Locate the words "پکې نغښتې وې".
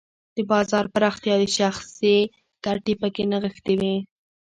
3.01-3.95